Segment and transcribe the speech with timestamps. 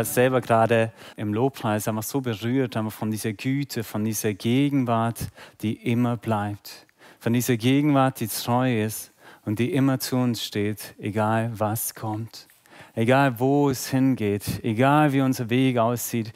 [0.00, 5.28] war selber gerade im Lobpreis einfach so berührt einfach von dieser Güte, von dieser Gegenwart,
[5.60, 6.86] die immer bleibt.
[7.18, 9.12] Von dieser Gegenwart, die treu ist
[9.44, 12.48] und die immer zu uns steht, egal was kommt.
[12.94, 16.32] Egal wo es hingeht, egal wie unser Weg aussieht.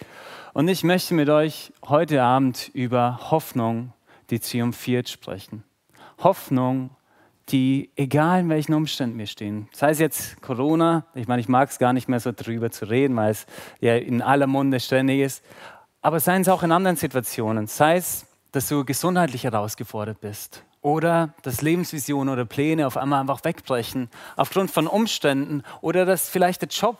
[0.52, 3.94] Und ich möchte mit euch heute Abend über Hoffnung,
[4.28, 5.64] die triumphiert, sprechen.
[6.18, 6.90] Hoffnung,
[7.50, 11.70] die, egal in welchen Umständen wir stehen, sei es jetzt Corona, ich meine, ich mag
[11.70, 13.46] es gar nicht mehr so drüber zu reden, weil es
[13.80, 15.44] ja in aller Munde ständig ist,
[16.00, 21.34] aber seien es auch in anderen Situationen, sei es, dass du gesundheitlich herausgefordert bist oder
[21.42, 26.68] dass Lebensvisionen oder Pläne auf einmal einfach wegbrechen aufgrund von Umständen oder dass vielleicht der
[26.68, 26.98] Job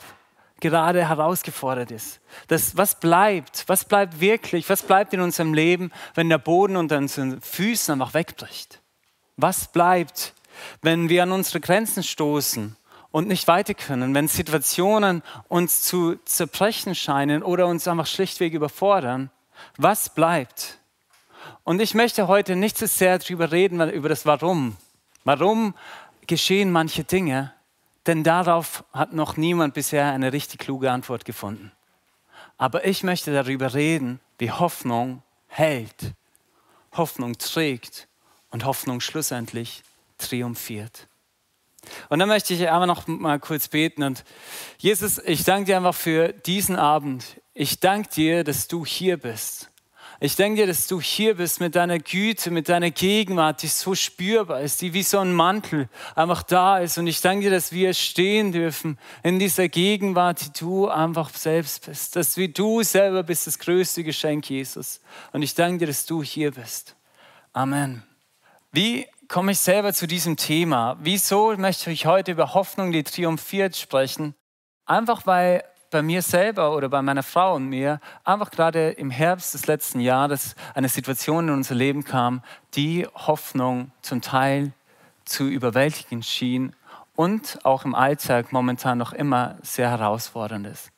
[0.60, 2.20] gerade herausgefordert ist.
[2.48, 6.96] Das, was bleibt, was bleibt wirklich, was bleibt in unserem Leben, wenn der Boden unter
[6.96, 8.80] unseren Füßen einfach wegbricht?
[9.36, 10.32] Was bleibt,
[10.82, 12.76] wenn wir an unsere Grenzen stoßen
[13.10, 19.30] und nicht weiter können, wenn Situationen uns zu zerbrechen scheinen oder uns einfach schlichtweg überfordern?
[19.76, 20.78] Was bleibt?
[21.64, 24.76] Und ich möchte heute nicht so sehr darüber reden, über das Warum.
[25.24, 25.74] Warum
[26.26, 27.52] geschehen manche Dinge?
[28.06, 31.72] Denn darauf hat noch niemand bisher eine richtig kluge Antwort gefunden.
[32.56, 36.12] Aber ich möchte darüber reden, wie Hoffnung hält,
[36.92, 38.08] Hoffnung trägt
[38.54, 39.82] und Hoffnung schlussendlich
[40.16, 41.08] triumphiert.
[42.08, 44.04] Und dann möchte ich einfach noch mal kurz beten.
[44.04, 44.22] Und
[44.78, 47.40] Jesus, ich danke dir einfach für diesen Abend.
[47.52, 49.72] Ich danke dir, dass du hier bist.
[50.20, 53.96] Ich danke dir, dass du hier bist mit deiner Güte, mit deiner Gegenwart, die so
[53.96, 56.96] spürbar ist, die wie so ein Mantel einfach da ist.
[56.96, 61.86] Und ich danke dir, dass wir stehen dürfen in dieser Gegenwart, die du einfach selbst
[61.86, 62.14] bist.
[62.14, 65.00] Dass wie du selber bist das größte Geschenk, Jesus.
[65.32, 66.94] Und ich danke dir, dass du hier bist.
[67.52, 68.04] Amen.
[68.76, 70.96] Wie komme ich selber zu diesem Thema?
[70.98, 74.34] Wieso möchte ich heute über Hoffnung, die triumphiert, sprechen?
[74.84, 75.62] Einfach weil
[75.92, 80.00] bei mir selber oder bei meiner Frau und mir einfach gerade im Herbst des letzten
[80.00, 82.42] Jahres eine Situation in unser Leben kam,
[82.74, 84.72] die Hoffnung zum Teil
[85.24, 86.74] zu überwältigen schien
[87.14, 90.93] und auch im Alltag momentan noch immer sehr herausfordernd ist.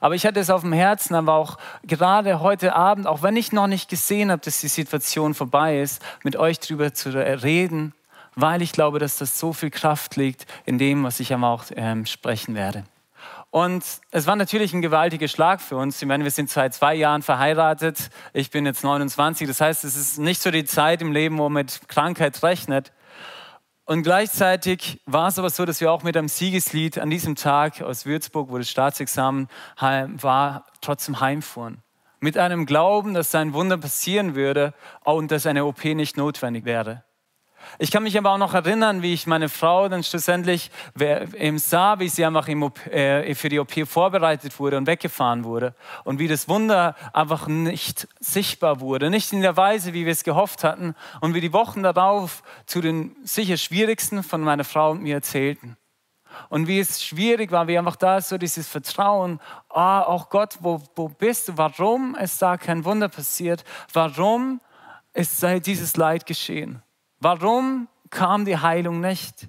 [0.00, 3.52] Aber ich hatte es auf dem Herzen, aber auch gerade heute Abend, auch wenn ich
[3.52, 7.94] noch nicht gesehen habe, dass die Situation vorbei ist, mit euch darüber zu reden,
[8.34, 11.64] weil ich glaube, dass das so viel Kraft liegt in dem, was ich aber auch
[11.74, 12.84] ähm, sprechen werde.
[13.50, 16.02] Und es war natürlich ein gewaltiger Schlag für uns.
[16.02, 18.10] Ich meine, wir sind seit zwei Jahren verheiratet.
[18.34, 19.48] Ich bin jetzt 29.
[19.48, 22.92] Das heißt, es ist nicht so die Zeit im Leben, wo man mit Krankheit rechnet.
[23.88, 27.82] Und gleichzeitig war es aber so, dass wir auch mit einem Siegeslied an diesem Tag
[27.82, 29.48] aus Würzburg, wo das Staatsexamen
[29.78, 31.82] war, trotzdem heimfuhren.
[32.18, 37.04] Mit einem Glauben, dass sein Wunder passieren würde und dass eine OP nicht notwendig wäre.
[37.78, 40.70] Ich kann mich aber auch noch erinnern, wie ich meine Frau dann schlussendlich
[41.56, 45.74] sah, wie sie einfach äh, für die OP vorbereitet wurde und weggefahren wurde.
[46.04, 50.24] Und wie das Wunder einfach nicht sichtbar wurde, nicht in der Weise, wie wir es
[50.24, 50.94] gehofft hatten.
[51.20, 55.76] Und wie die Wochen darauf zu den sicher schwierigsten von meiner Frau und mir erzählten.
[56.48, 60.82] Und wie es schwierig war, wie einfach da so dieses Vertrauen, ah, auch Gott, wo,
[60.94, 61.56] wo bist du?
[61.56, 63.64] Warum ist da kein Wunder passiert?
[63.92, 64.60] Warum
[65.12, 66.82] ist dieses Leid geschehen?
[67.20, 69.48] Warum kam die Heilung nicht?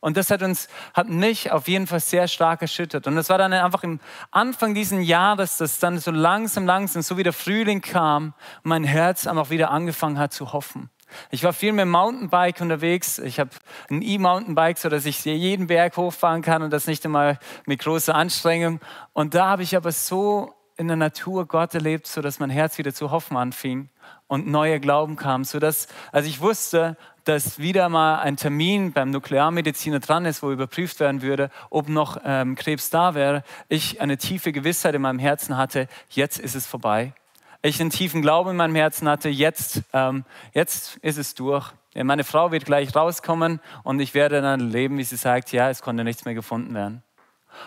[0.00, 3.08] Und das hat uns, hat mich auf jeden Fall sehr stark erschüttert.
[3.08, 3.98] Und das war dann einfach im
[4.30, 9.26] Anfang dieses Jahres, dass dann so langsam, langsam, so wie der Frühling kam, mein Herz
[9.26, 10.88] einfach wieder angefangen hat zu hoffen.
[11.30, 13.18] Ich war viel mit Mountainbike unterwegs.
[13.18, 13.50] Ich habe
[13.90, 18.14] ein E-Mountainbike, so dass ich jeden Berg hochfahren kann und das nicht einmal mit großer
[18.14, 18.78] Anstrengung.
[19.14, 22.78] Und da habe ich aber so in der Natur Gott erlebt, so dass mein Herz
[22.78, 23.88] wieder zu hoffen anfing
[24.28, 29.10] und neuer Glauben kam, so dass, als ich wusste, dass wieder mal ein Termin beim
[29.10, 34.16] Nuklearmediziner dran ist, wo überprüft werden würde, ob noch ähm, Krebs da wäre, ich eine
[34.16, 37.12] tiefe Gewissheit in meinem Herzen hatte, jetzt ist es vorbei.
[37.60, 41.72] Ich einen tiefen Glauben in meinem Herzen hatte, jetzt, ähm, jetzt ist es durch.
[41.94, 45.82] Meine Frau wird gleich rauskommen und ich werde dann leben, wie sie sagt, ja, es
[45.82, 47.02] konnte nichts mehr gefunden werden.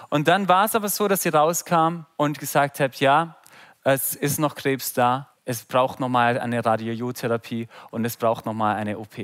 [0.10, 3.36] Und dann war es aber so, dass sie rauskam und gesagt hat, ja,
[3.84, 8.98] es ist noch Krebs da, es braucht nochmal eine Radiotherapie und es braucht nochmal eine
[9.00, 9.18] OP.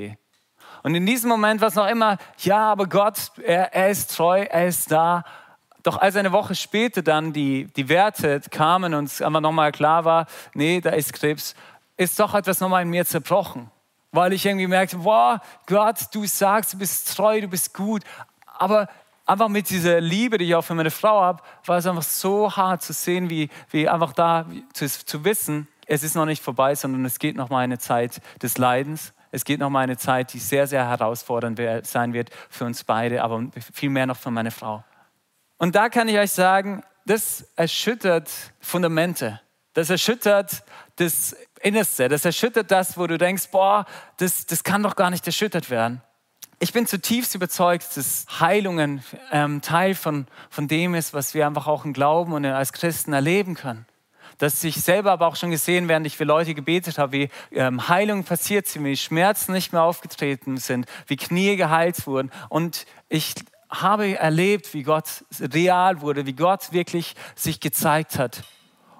[0.82, 4.42] Und in diesem Moment war es noch immer, ja, aber Gott, er, er ist treu,
[4.42, 5.24] er ist da.
[5.82, 10.04] Doch als eine Woche später dann die, die Werte kamen und es einfach nochmal klar
[10.04, 11.54] war, nee, da ist Krebs,
[11.96, 13.70] ist doch etwas nochmal in mir zerbrochen.
[14.10, 18.02] Weil ich irgendwie merkte, wow, Gott, du sagst, du bist treu, du bist gut.
[18.46, 18.88] Aber
[19.26, 22.54] einfach mit dieser Liebe, die ich auch für meine Frau habe, war es einfach so
[22.56, 26.74] hart zu sehen, wie, wie einfach da zu, zu wissen, es ist noch nicht vorbei,
[26.74, 29.14] sondern es geht noch mal eine Zeit des Leidens.
[29.30, 33.22] Es geht noch mal eine Zeit, die sehr, sehr herausfordernd sein wird für uns beide,
[33.22, 34.84] aber viel mehr noch für meine Frau.
[35.56, 38.30] Und da kann ich euch sagen, das erschüttert
[38.60, 39.40] Fundamente.
[39.72, 40.62] Das erschüttert
[40.96, 42.08] das Innerste.
[42.08, 43.86] Das erschüttert das, wo du denkst, boah,
[44.18, 46.02] das, das kann doch gar nicht erschüttert werden.
[46.58, 51.66] Ich bin zutiefst überzeugt, dass Heilungen ähm, Teil von, von dem ist, was wir einfach
[51.66, 53.86] auch im Glauben und als Christen erleben können.
[54.38, 57.88] Dass ich selber aber auch schon gesehen, während ich für Leute gebetet habe, wie ähm,
[57.88, 62.30] Heilungen passiert sind, wie Schmerzen nicht mehr aufgetreten sind, wie Knie geheilt wurden.
[62.48, 63.34] Und ich
[63.70, 68.44] habe erlebt, wie Gott real wurde, wie Gott wirklich sich gezeigt hat.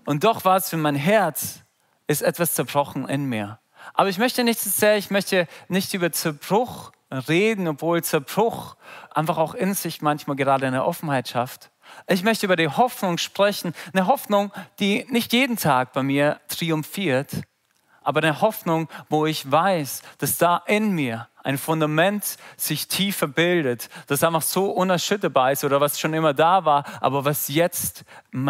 [0.05, 1.61] Und doch war es für mein Herz,
[2.07, 3.59] ist etwas zerbrochen in mir.
[3.95, 8.77] Aber ich möchte nicht so sehr, ich möchte nicht über Zerbruch reden, obwohl Zerbruch
[9.11, 11.71] einfach auch in sich manchmal gerade eine Offenheit schafft.
[12.07, 17.43] Ich möchte über die Hoffnung sprechen, eine Hoffnung, die nicht jeden Tag bei mir triumphiert,
[18.03, 23.89] aber eine Hoffnung, wo ich weiß, dass da in mir ein Fundament sich tiefer bildet,
[24.07, 28.05] das einfach so unerschütterbar ist oder was schon immer da war, aber was jetzt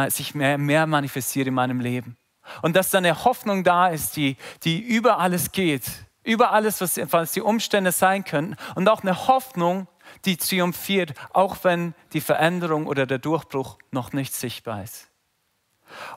[0.08, 2.16] sich mehr, mehr manifestiert in meinem Leben.
[2.62, 5.84] Und dass da eine Hoffnung da ist, die, die über alles geht,
[6.22, 8.56] über alles, was, was die Umstände sein könnten.
[8.74, 9.88] Und auch eine Hoffnung,
[10.24, 15.08] die triumphiert, auch wenn die Veränderung oder der Durchbruch noch nicht sichtbar ist.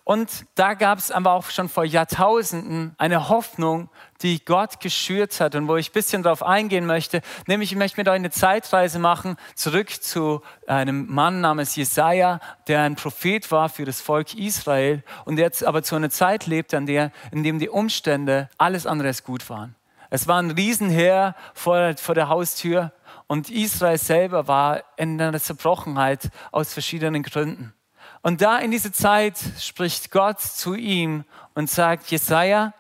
[0.04, 3.90] Und da gab es aber auch schon vor Jahrtausenden eine Hoffnung,
[4.22, 7.22] die Gott geschürt hat und wo ich ein bisschen darauf eingehen möchte.
[7.48, 12.82] Nämlich, ich möchte mit euch eine Zeitreise machen, zurück zu einem Mann namens Jesaja, der
[12.82, 16.86] ein Prophet war für das Volk Israel und jetzt aber zu einer Zeit lebte, an
[16.86, 19.76] der, in dem die Umstände alles andere als gut waren.
[20.10, 22.92] Es war ein Riesenheer vor, vor der Haustür
[23.32, 27.74] und Israel selber war in einer Zerbrochenheit aus verschiedenen Gründen.
[28.22, 31.24] Und da in dieser Zeit spricht Gott zu ihm
[31.54, 32.74] und sagt, Jesaja,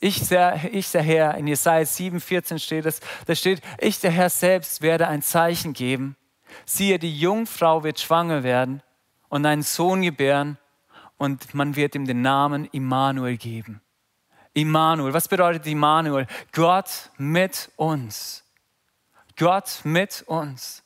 [0.00, 4.10] ich der, ich der Herr, in Jesaja 7, 14 steht es, da steht, ich der
[4.10, 6.16] Herr selbst werde ein Zeichen geben.
[6.66, 8.82] Siehe, die Jungfrau wird schwanger werden
[9.28, 10.58] und einen Sohn gebären
[11.18, 13.80] und man wird ihm den Namen Immanuel geben.
[14.54, 15.12] Immanuel.
[15.12, 16.26] Was bedeutet Immanuel?
[16.50, 18.43] Gott mit uns.
[19.36, 20.82] Gott mit uns.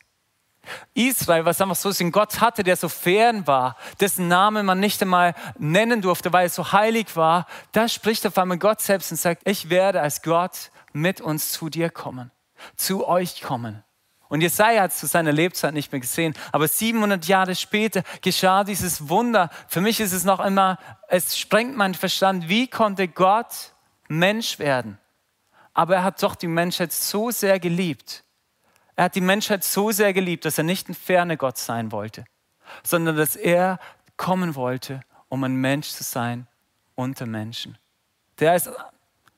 [0.94, 4.80] Israel, was einfach so ist, in Gott hatte, der so fern war, dessen Namen man
[4.80, 9.10] nicht einmal nennen durfte, weil er so heilig war, da spricht auf einmal Gott selbst
[9.10, 12.30] und sagt, ich werde als Gott mit uns zu dir kommen,
[12.76, 13.82] zu euch kommen.
[14.28, 16.34] Und Jesaja hat es zu seiner Lebzeit nicht mehr gesehen.
[16.52, 19.48] Aber 700 Jahre später geschah dieses Wunder.
[19.68, 20.78] Für mich ist es noch immer,
[21.08, 22.46] es sprengt meinen Verstand.
[22.48, 23.72] Wie konnte Gott
[24.06, 24.98] Mensch werden?
[25.72, 28.22] Aber er hat doch die Menschheit so sehr geliebt.
[28.98, 32.24] Er hat die Menschheit so sehr geliebt, dass er nicht ein ferner Gott sein wollte,
[32.82, 33.78] sondern dass er
[34.16, 36.48] kommen wollte, um ein Mensch zu sein
[36.96, 37.78] unter Menschen.
[38.40, 38.68] Der ist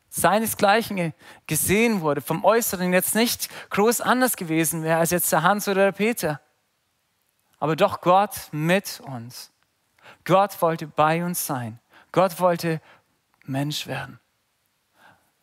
[0.08, 1.12] seinesgleichen
[1.46, 5.84] gesehen wurde, vom Äußeren jetzt nicht groß anders gewesen wäre als jetzt der Hans oder
[5.84, 6.40] der Peter.
[7.58, 9.52] Aber doch Gott mit uns.
[10.24, 11.80] Gott wollte bei uns sein.
[12.12, 12.80] Gott wollte
[13.44, 14.20] Mensch werden.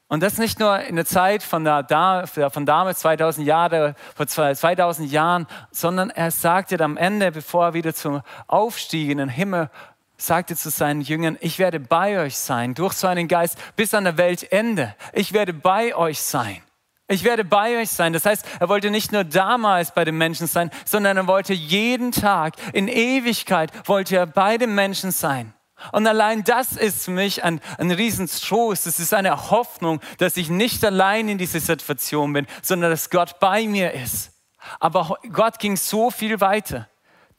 [0.10, 5.12] Und das nicht nur in der Zeit von, der, von damals, 2000 Jahre, vor 2000
[5.12, 9.70] Jahren, sondern er sagte am Ende, bevor er wieder zum Aufstieg in den Himmel
[10.18, 14.18] sagte zu seinen Jüngern, ich werde bei euch sein durch seinen Geist bis an der
[14.18, 14.96] Weltende.
[15.14, 16.62] Ich werde bei euch sein.
[17.10, 18.14] Ich werde bei euch sein.
[18.14, 22.12] Das heißt, er wollte nicht nur damals bei den Menschen sein, sondern er wollte jeden
[22.12, 25.54] Tag, in Ewigkeit, wollte er bei den Menschen sein.
[25.92, 28.88] Und allein das ist für mich ein, ein Riesentrost.
[28.88, 33.40] Es ist eine Hoffnung, dass ich nicht allein in dieser Situation bin, sondern dass Gott
[33.40, 34.32] bei mir ist.
[34.80, 36.90] Aber Gott ging so viel weiter.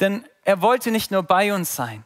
[0.00, 2.04] Denn er wollte nicht nur bei uns sein.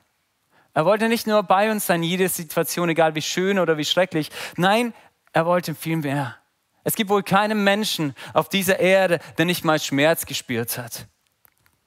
[0.75, 4.31] Er wollte nicht nur bei uns sein, jede Situation, egal wie schön oder wie schrecklich.
[4.57, 4.95] Nein,
[5.33, 6.37] er wollte viel mehr.
[6.85, 11.07] Es gibt wohl keinen Menschen auf dieser Erde, der nicht mal Schmerz gespürt hat.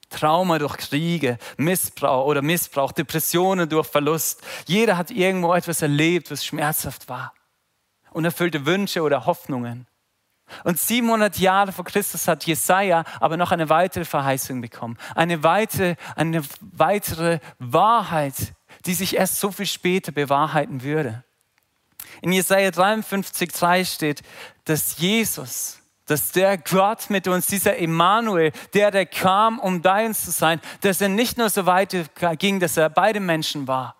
[0.08, 4.42] Trauma durch Kriege, Missbrauch oder Missbrauch, Depressionen durch Verlust.
[4.66, 7.34] Jeder hat irgendwo etwas erlebt, was schmerzhaft war.
[8.12, 9.86] Unerfüllte Wünsche oder Hoffnungen.
[10.64, 14.96] Und 700 Jahre vor Christus hat Jesaja aber noch eine weitere Verheißung bekommen.
[15.14, 21.24] Eine weitere, eine weitere Wahrheit, die sich erst so viel später bewahrheiten würde.
[22.22, 24.22] In Jesaja 53, 3 steht,
[24.64, 30.24] dass Jesus, dass der Gott mit uns, dieser Emmanuel, der, der kam, um bei uns
[30.24, 31.94] zu sein, dass er nicht nur so weit
[32.38, 33.96] ging, dass er bei den Menschen war,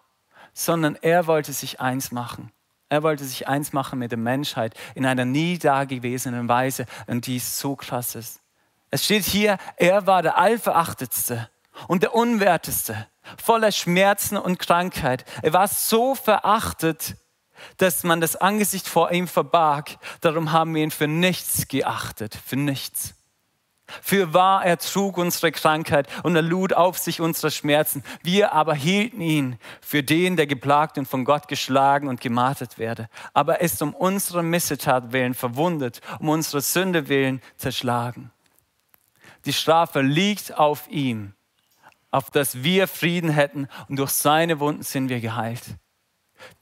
[0.54, 2.52] sondern er wollte sich eins machen.
[2.88, 7.40] Er wollte sich eins machen mit der Menschheit in einer nie dagewesenen Weise und die
[7.40, 8.40] so krass ist.
[8.90, 11.50] Es steht hier, er war der Allverachtetste
[11.88, 13.08] und der Unwerteste
[13.42, 15.24] voller Schmerzen und Krankheit.
[15.42, 17.16] Er war so verachtet,
[17.78, 19.98] dass man das Angesicht vor ihm verbarg.
[20.20, 23.14] Darum haben wir ihn für nichts geachtet, für nichts.
[24.02, 28.02] Für wahr, er trug unsere Krankheit und er lud auf sich unsere Schmerzen.
[28.22, 33.08] Wir aber hielten ihn für den, der geplagt und von Gott geschlagen und gemartet werde.
[33.32, 38.32] Aber er ist um unsere Missetat willen verwundet, um unsere Sünde willen zerschlagen.
[39.44, 41.34] Die Strafe liegt auf ihm,
[42.10, 45.62] auf dass wir Frieden hätten und durch seine Wunden sind wir geheilt.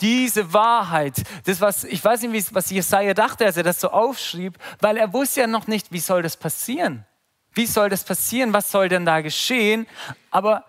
[0.00, 4.58] Diese Wahrheit, das was, ich weiß nicht, was Jesaja dachte, als er das so aufschrieb,
[4.80, 7.06] weil er wusste ja noch nicht, wie soll das passieren.
[7.52, 8.52] Wie soll das passieren?
[8.52, 9.86] Was soll denn da geschehen?
[10.30, 10.64] Aber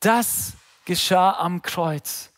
[0.00, 0.52] das
[0.84, 2.31] geschah am Kreuz.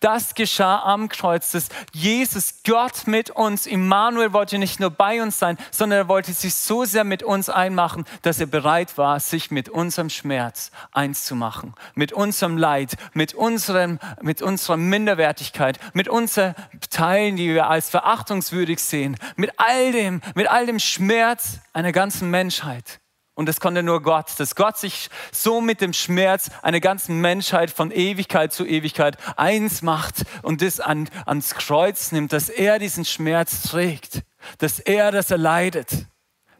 [0.00, 5.38] Das geschah am Kreuz, dass Jesus, Gott mit uns, Immanuel wollte nicht nur bei uns
[5.38, 9.50] sein, sondern er wollte sich so sehr mit uns einmachen, dass er bereit war, sich
[9.50, 16.08] mit unserem Schmerz eins zu machen, mit unserem Leid, mit, unserem, mit unserer Minderwertigkeit, mit
[16.08, 16.54] unseren
[16.90, 22.30] Teilen, die wir als verachtungswürdig sehen, mit all dem, mit all dem Schmerz einer ganzen
[22.30, 23.00] Menschheit.
[23.34, 27.70] Und das konnte nur Gott, dass Gott sich so mit dem Schmerz einer ganzen Menschheit
[27.70, 33.04] von Ewigkeit zu Ewigkeit eins macht und das an, ans Kreuz nimmt, dass er diesen
[33.04, 34.22] Schmerz trägt,
[34.58, 36.06] dass er das erleidet,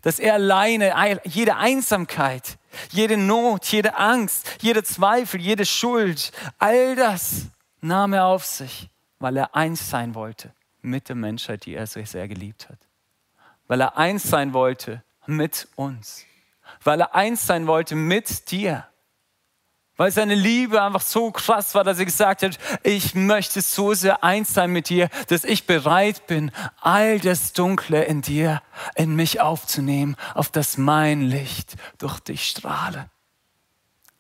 [0.03, 2.59] dass er alleine jede Einsamkeit,
[2.91, 7.47] jede Not, jede Angst, jede Zweifel, jede Schuld, all das
[7.81, 8.91] nahm er auf sich,
[9.21, 10.53] weil er eins sein wollte
[10.83, 12.79] mit der Menschheit, die er so sehr geliebt hat.
[13.69, 16.27] Weil er eins sein wollte mit uns
[16.83, 18.87] weil er eins sein wollte mit dir.
[19.97, 24.25] Weil seine Liebe einfach so krass war, dass er gesagt hat, ich möchte so sehr
[24.25, 28.61] eins sein mit dir, dass ich bereit bin, all das Dunkle in dir,
[28.97, 33.09] in mich aufzunehmen, auf das mein Licht durch dich strahle.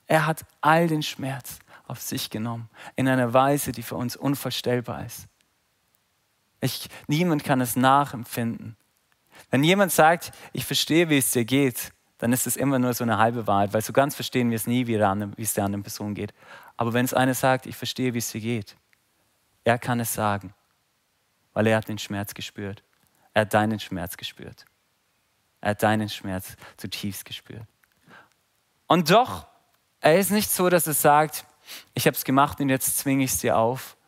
[0.07, 1.59] Er hat all den Schmerz
[1.89, 5.27] auf sich genommen, in einer Weise, die für uns unvorstellbar ist.
[6.61, 8.77] Ich, niemand kann es nachempfinden.
[9.51, 11.93] Wenn jemand sagt, ich verstehe, wie es dir geht,
[12.25, 14.67] dann ist es immer nur so eine halbe Wahrheit, weil so ganz verstehen wir es
[14.67, 16.33] nie, wie, es der anderen Person geht.
[16.75, 18.77] Aber wenn es einer sagt, ich verstehe, wie es dir geht,
[19.63, 20.55] er kann es sagen,
[21.53, 22.83] weil er hat den Schmerz gespürt.
[23.35, 24.65] Er hat deinen Schmerz gespürt.
[25.61, 27.67] Er hat deinen Schmerz zutiefst gespürt.
[28.87, 29.47] Und doch,
[30.01, 31.45] er ist nicht so, dass er sagt,
[31.93, 33.99] ich habe es gemacht und jetzt zwinge ich es dir auf,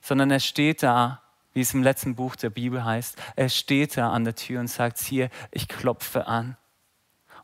[0.00, 1.20] sondern er steht da,
[1.52, 4.68] wie es im letzten Buch der Bibel heißt, er steht da an der Tür und
[4.68, 6.56] sagt, hier, ich klopfe an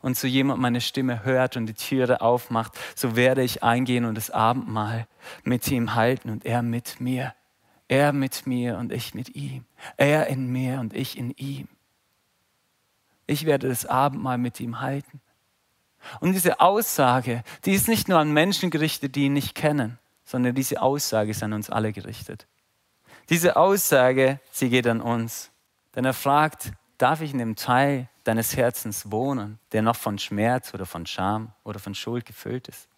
[0.05, 4.13] und so jemand meine Stimme hört und die Türe aufmacht, so werde ich eingehen und
[4.13, 5.07] das Abendmahl
[5.43, 7.33] mit ihm halten und er mit mir.
[7.87, 9.65] Er mit mir und ich mit ihm.
[9.97, 11.67] Er in mir und ich in ihm.
[13.25, 15.21] Ich werde das Abendmahl mit ihm halten.
[16.19, 20.53] Und diese Aussage, die ist nicht nur an Menschen gerichtet, die ihn nicht kennen, sondern
[20.53, 22.45] diese Aussage ist an uns alle gerichtet.
[23.31, 25.49] Diese Aussage, sie geht an uns.
[25.95, 30.73] Denn er fragt, darf ich in dem Teil deines Herzens wohnen, der noch von Schmerz
[30.73, 32.89] oder von Scham oder von Schuld gefüllt ist?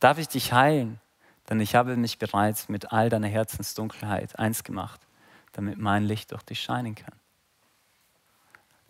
[0.00, 1.00] Darf ich dich heilen?
[1.48, 5.00] Denn ich habe mich bereits mit all deiner Herzensdunkelheit eins gemacht,
[5.52, 7.14] damit mein Licht durch dich scheinen kann.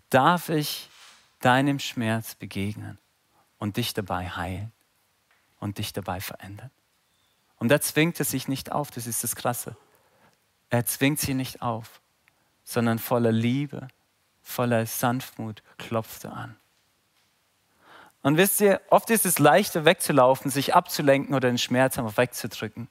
[0.09, 0.89] Darf ich
[1.41, 2.99] deinem Schmerz begegnen
[3.59, 4.73] und dich dabei heilen
[5.59, 6.71] und dich dabei verändern?
[7.59, 9.77] Und da zwingt er sich nicht auf, das ist das Krasse.
[10.71, 12.01] Er zwingt sie nicht auf,
[12.63, 13.89] sondern voller Liebe
[14.45, 16.55] voller Sanftmut klopfte an.
[18.23, 22.89] Und wisst ihr, oft ist es leichter wegzulaufen, sich abzulenken oder den Schmerz einfach wegzudrücken.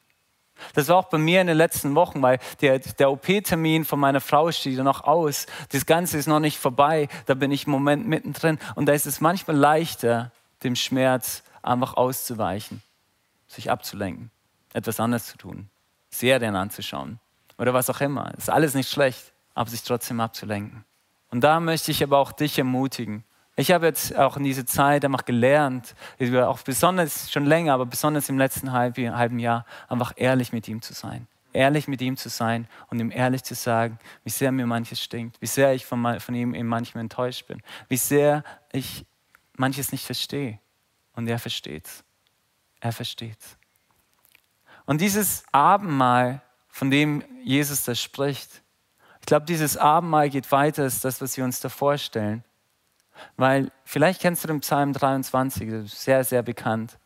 [0.73, 4.21] Das war auch bei mir in den letzten Wochen, weil der, der OP-Termin von meiner
[4.21, 5.47] Frau steht noch aus.
[5.69, 7.07] Das Ganze ist noch nicht vorbei.
[7.25, 8.59] Da bin ich im Moment mittendrin.
[8.75, 10.31] Und da ist es manchmal leichter,
[10.63, 12.83] dem Schmerz einfach auszuweichen,
[13.47, 14.31] sich abzulenken,
[14.73, 15.69] etwas anderes zu tun,
[16.09, 17.19] Serien anzuschauen
[17.57, 18.33] oder was auch immer.
[18.37, 20.85] Ist alles nicht schlecht, aber sich trotzdem abzulenken.
[21.33, 23.23] Und da möchte ich aber auch dich ermutigen.
[23.55, 28.29] Ich habe jetzt auch in dieser Zeit einfach gelernt, auch besonders schon länger, aber besonders
[28.29, 31.27] im letzten halben Jahr, einfach ehrlich mit ihm zu sein.
[31.51, 35.41] Ehrlich mit ihm zu sein und ihm ehrlich zu sagen, wie sehr mir manches stinkt,
[35.41, 39.03] wie sehr ich von, von ihm manchmal enttäuscht bin, wie sehr ich
[39.57, 40.59] manches nicht verstehe.
[41.15, 42.03] Und er versteht's.
[42.79, 43.57] Er versteht's.
[44.85, 48.62] Und dieses Abendmahl, von dem Jesus da spricht,
[49.23, 52.43] ich glaube, dieses Abendmahl geht weiter als das, was wir uns da vorstellen.
[53.37, 56.99] Weil vielleicht kennst du den Psalm 23, das ist sehr, sehr bekannt.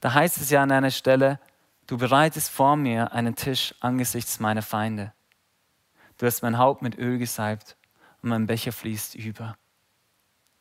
[0.00, 1.38] Da heißt es ja an einer Stelle,
[1.86, 5.12] du bereitest vor mir einen Tisch angesichts meiner Feinde.
[6.18, 7.76] Du hast mein Haupt mit Öl gesalbt
[8.22, 9.56] und mein Becher fließt über.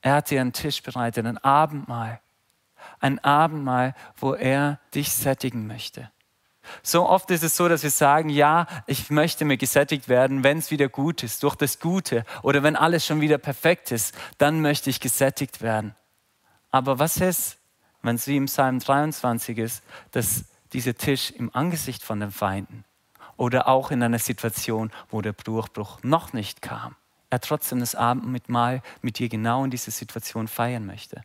[0.01, 2.21] Er hat dir einen Tisch bereitet, ein Abendmahl.
[2.99, 6.11] Ein Abendmahl, wo er dich sättigen möchte.
[6.83, 10.59] So oft ist es so, dass wir sagen, ja, ich möchte mir gesättigt werden, wenn
[10.59, 14.61] es wieder gut ist, durch das Gute oder wenn alles schon wieder perfekt ist, dann
[14.61, 15.95] möchte ich gesättigt werden.
[16.69, 17.57] Aber was ist,
[18.01, 22.85] wenn es wie im Psalm 23 ist, dass dieser Tisch im Angesicht von den Feinden
[23.37, 26.95] oder auch in einer Situation, wo der Durchbruch noch nicht kam,
[27.29, 31.21] er trotzdem das Abendmahl mit dir genau in dieser Situation feiern möchte?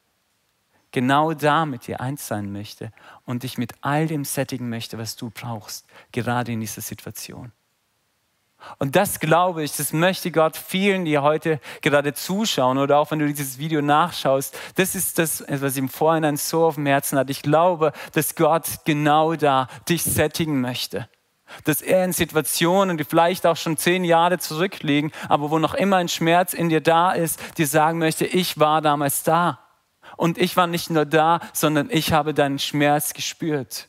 [0.97, 2.91] Genau da mit dir eins sein möchte
[3.26, 7.53] und dich mit all dem sättigen möchte, was du brauchst, gerade in dieser Situation.
[8.79, 13.19] Und das glaube ich, das möchte Gott vielen, die heute gerade zuschauen oder auch wenn
[13.19, 17.29] du dieses Video nachschaust, das ist das, was ihm vorhin so auf dem Herzen hat.
[17.29, 21.11] Ich glaube, dass Gott genau da dich sättigen möchte.
[21.65, 25.97] Dass er in Situationen, die vielleicht auch schon zehn Jahre zurückliegen, aber wo noch immer
[25.99, 29.65] ein Schmerz in dir da ist, dir sagen möchte, ich war damals da.
[30.16, 33.88] Und ich war nicht nur da, sondern ich habe deinen Schmerz gespürt.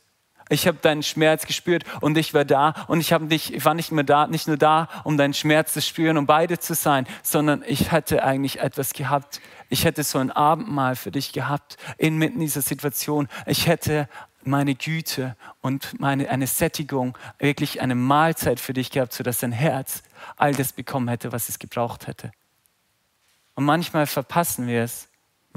[0.50, 3.91] Ich habe deinen Schmerz gespürt und ich war da und ich, dich, ich war nicht
[3.91, 7.63] mehr da, nicht nur da, um deinen Schmerz zu spüren, um beide zu sein, sondern
[7.67, 9.41] ich hätte eigentlich etwas gehabt.
[9.69, 13.27] Ich hätte so ein Abendmahl für dich gehabt, inmitten dieser Situation.
[13.46, 14.07] Ich hätte
[14.43, 20.03] meine Güte und meine, eine Sättigung, wirklich eine Mahlzeit für dich gehabt, sodass dein Herz
[20.38, 22.31] all das bekommen hätte, was es gebraucht hätte.
[23.55, 25.07] Und manchmal verpassen wir es,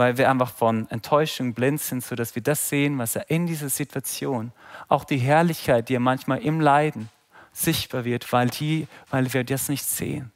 [0.01, 3.69] weil wir einfach von Enttäuschung blind sind, sodass wir das sehen, was er in dieser
[3.69, 4.51] Situation,
[4.89, 7.11] auch die Herrlichkeit, die er manchmal im Leiden
[7.53, 10.33] sichtbar wird, weil, die, weil wir das nicht sehen.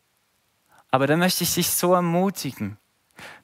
[0.91, 2.77] Aber da möchte ich dich so ermutigen.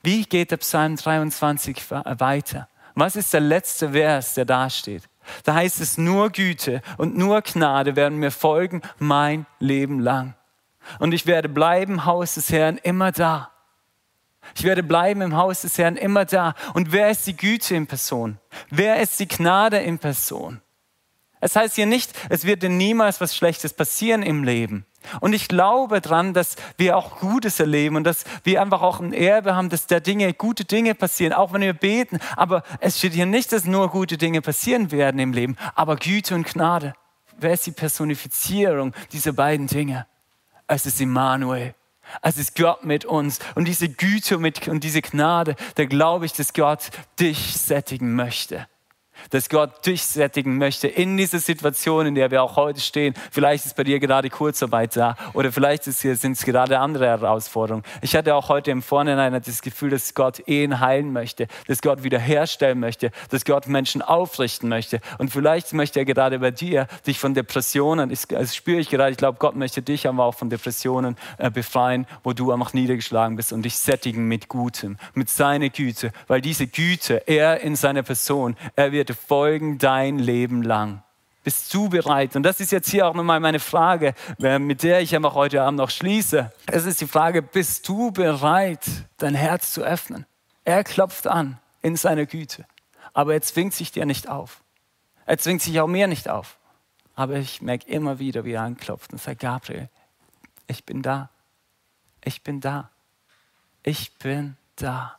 [0.03, 2.69] Wie geht der Psalm 23 weiter?
[2.95, 5.09] Was ist der letzte Vers, der da steht?
[5.45, 10.35] Da heißt es, nur Güte und nur Gnade werden mir folgen mein Leben lang.
[10.99, 13.51] Und ich werde bleiben, Haus des Herrn, immer da.
[14.55, 16.55] Ich werde bleiben im Haus des Herrn immer da.
[16.75, 18.39] Und wer ist die Güte in Person?
[18.71, 20.61] Wer ist die Gnade in Person?
[21.41, 24.85] Es heißt hier nicht, es wird dir niemals was Schlechtes passieren im Leben.
[25.21, 29.15] Und ich glaube dran, dass wir auch Gutes erleben und dass wir einfach auch ein
[29.15, 32.19] Erbe haben, dass da Dinge, gute Dinge passieren, auch wenn wir beten.
[32.37, 36.35] Aber es steht hier nicht, dass nur gute Dinge passieren werden im Leben, aber Güte
[36.35, 36.93] und Gnade.
[37.39, 40.07] Wer ist die Personifizierung dieser beiden Dinge?
[40.67, 41.75] Es ist Immanuel.
[42.23, 43.39] Es ist Gott mit uns.
[43.55, 48.67] Und diese Güte und diese Gnade, da glaube ich, dass Gott dich sättigen möchte
[49.31, 53.15] dass Gott dich sättigen möchte in dieser Situation, in der wir auch heute stehen.
[53.31, 57.85] Vielleicht ist bei dir gerade Kurzarbeit da oder vielleicht sind es gerade andere Herausforderungen.
[58.01, 62.03] Ich hatte auch heute im Vorhinein das Gefühl, dass Gott Ehen heilen möchte, dass Gott
[62.03, 65.01] wiederherstellen möchte, dass Gott Menschen aufrichten möchte.
[65.19, 69.17] Und vielleicht möchte er gerade bei dir dich von Depressionen, das spüre ich gerade, ich
[69.17, 73.53] glaube, Gott möchte dich aber auch von Depressionen äh, befreien, wo du einfach niedergeschlagen bist
[73.53, 78.57] und dich sättigen mit Gutem, mit seiner Güte, weil diese Güte, er in seiner Person,
[78.77, 81.03] er wird folgen dein Leben lang.
[81.43, 82.37] Bist du bereit?
[82.37, 85.63] Und das ist jetzt hier auch nochmal meine Frage, äh, mit der ich einfach heute
[85.63, 86.53] Abend noch schließe.
[86.67, 88.85] Es ist die Frage, bist du bereit,
[89.17, 90.27] dein Herz zu öffnen?
[90.65, 92.67] Er klopft an in seiner Güte,
[93.15, 94.63] aber er zwingt sich dir nicht auf.
[95.25, 96.59] Er zwingt sich auch mir nicht auf.
[97.15, 99.89] Aber ich merke immer wieder, wie er anklopft und sagt, Gabriel,
[100.67, 101.31] ich bin da.
[102.23, 102.91] Ich bin da.
[103.83, 105.19] Ich bin da.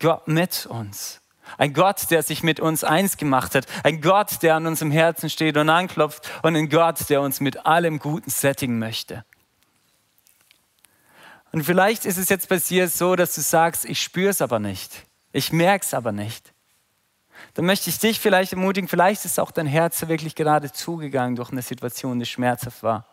[0.00, 1.20] Gott mit uns.
[1.58, 3.66] Ein Gott, der sich mit uns eins gemacht hat.
[3.82, 6.28] Ein Gott, der an unserem Herzen steht und anklopft.
[6.42, 9.24] Und ein Gott, der uns mit allem Guten sättigen möchte.
[11.52, 14.58] Und vielleicht ist es jetzt bei dir so, dass du sagst, ich spüre es aber
[14.58, 15.04] nicht.
[15.32, 16.52] Ich merke es aber nicht.
[17.54, 21.50] Dann möchte ich dich vielleicht ermutigen, vielleicht ist auch dein Herz wirklich gerade zugegangen durch
[21.50, 23.06] eine Situation, die schmerzhaft war.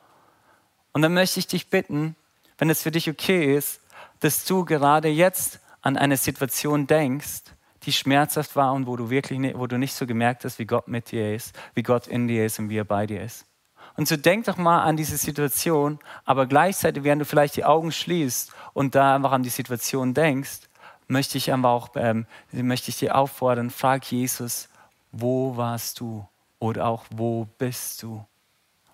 [0.93, 2.15] Und dann möchte ich dich bitten,
[2.57, 3.79] wenn es für dich okay ist,
[4.19, 7.43] dass du gerade jetzt an eine Situation denkst,
[7.87, 10.65] die schmerzhaft war und wo du wirklich nicht, wo du nicht so gemerkt hast, wie
[10.65, 13.45] Gott mit dir ist, wie Gott in dir ist und wie er bei dir ist.
[13.95, 17.93] Und so denk doch mal an diese Situation, aber gleichzeitig, während du vielleicht die Augen
[17.93, 20.67] schließt und da einfach an die Situation denkst,
[21.07, 24.67] möchte ich einfach auch, ähm, möchte ich dir auffordern, frag Jesus,
[25.13, 26.27] wo warst du
[26.59, 28.23] oder auch wo bist du?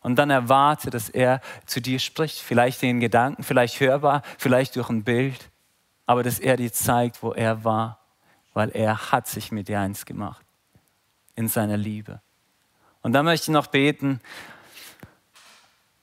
[0.01, 4.89] Und dann erwarte, dass er zu dir spricht, vielleicht in Gedanken, vielleicht hörbar, vielleicht durch
[4.89, 5.49] ein Bild,
[6.05, 8.02] aber dass er dir zeigt, wo er war
[8.53, 10.45] weil er hat sich mit dir eins gemacht
[11.35, 12.21] in seiner Liebe.
[13.01, 14.21] Und dann möchte ich noch beten,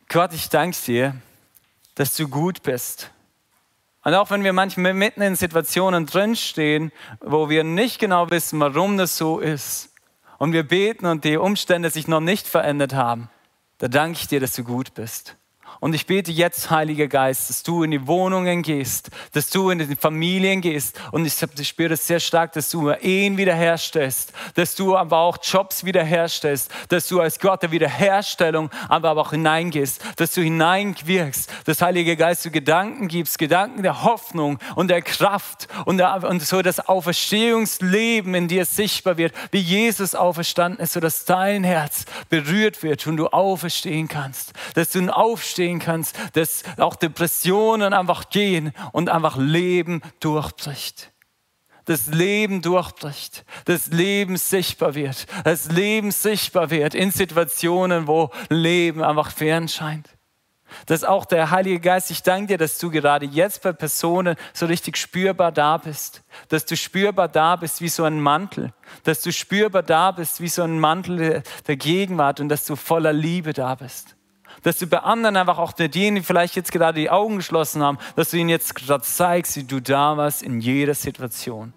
[0.09, 1.15] Gott, ich danke dir,
[1.95, 3.11] dass du gut bist.
[4.03, 8.97] Und auch wenn wir manchmal mitten in Situationen drinstehen, wo wir nicht genau wissen, warum
[8.97, 9.91] das so ist,
[10.39, 13.29] und wir beten und die Umstände sich noch nicht verändert haben,
[13.77, 15.37] da danke ich dir, dass du gut bist.
[15.81, 19.79] Und ich bete jetzt, Heiliger Geist, dass du in die Wohnungen gehst, dass du in
[19.79, 21.01] die Familien gehst.
[21.11, 25.39] Und ich, ich spüre das sehr stark, dass du Ehen wiederherstellst, dass du aber auch
[25.43, 31.81] Jobs wiederherstellst, dass du als Gott der Wiederherstellung aber auch hineingehst, dass du hineinwirkst, dass
[31.81, 36.61] Heiliger Geist du Gedanken gibst, Gedanken der Hoffnung und der Kraft und, der, und so
[36.61, 43.07] das Auferstehungsleben in dir sichtbar wird, wie Jesus auferstanden ist, sodass dein Herz berührt wird
[43.07, 49.37] und du auferstehen kannst, dass du aufstehen kannst, dass auch Depressionen einfach gehen und einfach
[49.37, 51.13] Leben durchbricht.
[51.87, 59.03] Das Leben durchbricht, das Leben sichtbar wird, das Leben sichtbar wird in Situationen, wo Leben
[59.03, 60.09] einfach fern scheint.
[60.87, 64.67] Dass auch der Heilige Geist, ich danke dir, dass du gerade jetzt bei Personen so
[64.67, 66.23] richtig spürbar da bist.
[66.49, 68.73] Dass du spürbar da bist wie so ein Mantel.
[69.03, 73.13] Dass du spürbar da bist wie so ein Mantel der Gegenwart und dass du voller
[73.13, 74.15] Liebe da bist
[74.63, 77.99] dass du bei anderen einfach auch denen, die vielleicht jetzt gerade die Augen geschlossen haben,
[78.17, 81.73] dass du ihnen jetzt gerade zeigst, wie du da warst in jeder Situation.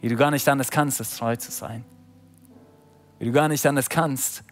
[0.00, 1.84] Wie du gar nicht anders kannst, als treu zu sein.
[3.18, 4.44] Wie du gar nicht anders kannst,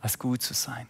[0.00, 0.86] als gut zu sein.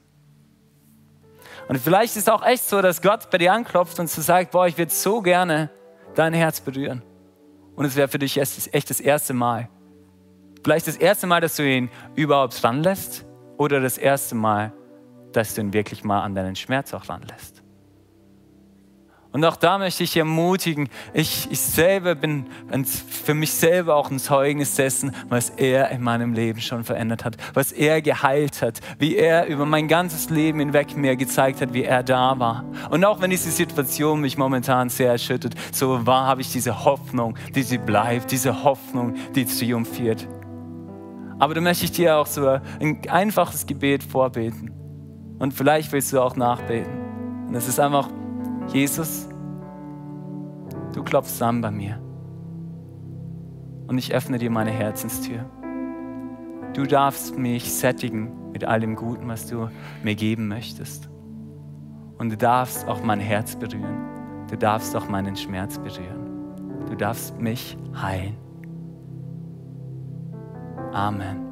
[1.69, 4.51] Und vielleicht ist es auch echt so, dass Gott bei dir anklopft und zu sagt,
[4.53, 5.71] boah, ich würde so gerne
[6.15, 7.03] dein Herz berühren.
[7.77, 9.69] Und es wäre für dich echt das erste Mal.
[10.65, 13.25] Vielleicht das erste Mal, dass du ihn überhaupt ranlässt
[13.57, 14.73] oder das erste Mal,
[15.33, 17.63] dass du ihn wirklich mal an deinen Schmerz auch ranlässt.
[19.31, 22.47] Und auch da möchte ich ermutigen, ich, ich selber bin
[23.25, 27.37] für mich selber auch ein Zeugnis dessen, was er in meinem Leben schon verändert hat,
[27.53, 31.85] was er geheilt hat, wie er über mein ganzes Leben hinweg mir gezeigt hat, wie
[31.85, 32.65] er da war.
[32.91, 37.37] Und auch wenn diese Situation mich momentan sehr erschüttert, so war, habe ich diese Hoffnung,
[37.55, 40.27] die sie bleibt, diese Hoffnung, die triumphiert.
[41.39, 44.73] Aber da möchte ich dir auch so ein einfaches Gebet vorbeten.
[45.39, 46.93] Und vielleicht willst du auch nachbeten.
[47.49, 48.09] Und es ist einfach,
[48.69, 49.29] Jesus,
[50.93, 52.01] du klopfst an bei mir.
[53.87, 55.45] Und ich öffne dir meine Herzenstür.
[56.75, 59.71] Du darfst mich sättigen mit all dem Guten, was du
[60.03, 61.09] mir geben möchtest.
[62.19, 64.47] Und du darfst auch mein Herz berühren.
[64.51, 66.87] Du darfst auch meinen Schmerz berühren.
[66.89, 68.37] Du darfst mich heilen.
[70.93, 71.48] Amen.